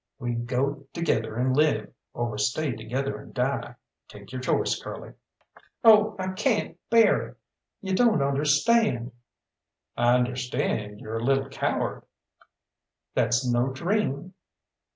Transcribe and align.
"We 0.17 0.31
go 0.33 0.87
together 0.93 1.35
and 1.35 1.55
live, 1.55 1.93
or 2.15 2.31
we 2.31 2.39
stay 2.39 2.71
together 2.71 3.21
and 3.21 3.35
die. 3.35 3.75
Take 4.07 4.31
your 4.31 4.41
choice, 4.41 4.81
Curly." 4.81 5.13
"Oh, 5.83 6.15
I 6.17 6.29
cayn't 6.29 6.79
bear 6.89 7.27
it 7.27 7.37
you 7.81 7.93
don't 7.93 8.19
understand!" 8.23 9.11
"I 9.95 10.15
understand 10.15 11.01
you're 11.01 11.19
a 11.19 11.23
little 11.23 11.49
coward!" 11.49 12.03
"That's 13.13 13.47
no 13.47 13.67
dream." 13.67 14.33